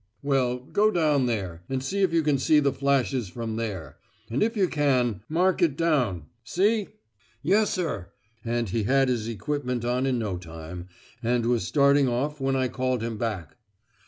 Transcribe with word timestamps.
"Well, 0.23 0.57
go 0.57 0.89
down 0.89 1.27
there, 1.27 1.61
and 1.69 1.83
see 1.83 2.01
if 2.01 2.11
you 2.11 2.23
can 2.23 2.39
see 2.39 2.59
the 2.59 2.73
flashes 2.73 3.29
from 3.29 3.55
there; 3.57 3.97
and 4.31 4.41
if 4.41 4.57
you 4.57 4.67
can, 4.67 5.21
mark 5.29 5.61
it 5.61 5.77
down. 5.77 6.25
See?" 6.43 6.87
"Yes, 7.43 7.69
sir!" 7.69 8.09
and 8.43 8.67
he 8.67 8.85
had 8.85 9.09
his 9.09 9.27
equipment 9.27 9.85
on 9.85 10.07
in 10.07 10.17
no 10.17 10.37
time, 10.37 10.87
and 11.21 11.45
was 11.45 11.67
starting 11.67 12.09
off 12.09 12.41
when 12.41 12.55
I 12.55 12.67
called 12.67 13.03
him 13.03 13.19
back. 13.19 13.57